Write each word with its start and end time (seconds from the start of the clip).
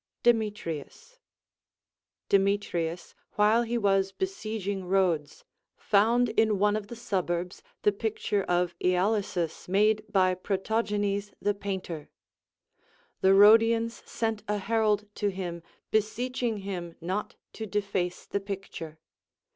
Demetrius. 0.23 1.19
Demetrius, 2.27 3.13
while 3.33 3.61
he 3.61 3.77
Avas 3.77 4.11
besieging 4.17 4.85
Rhodes, 4.85 5.43
found 5.77 6.29
in 6.29 6.57
one 6.57 6.75
of 6.75 6.87
the 6.87 6.95
suburbs 6.95 7.61
the 7.83 7.91
picture 7.91 8.41
of 8.45 8.73
lalysus 8.81 9.67
made 9.69 10.03
by 10.11 10.33
Protogenes 10.33 11.33
the 11.39 11.53
painter. 11.53 12.09
The 13.21 13.35
Rhodians 13.35 14.01
sent 14.09 14.41
a 14.47 14.57
herald 14.57 15.05
to 15.17 15.29
him, 15.29 15.61
beseeching 15.91 16.57
him 16.65 16.95
not 16.99 17.35
to 17.53 17.67
deface 17.67 18.25
the 18.25 18.39
picture. 18.39 18.97